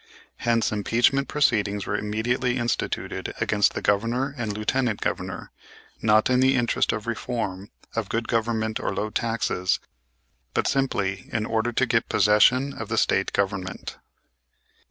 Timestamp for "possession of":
12.09-12.89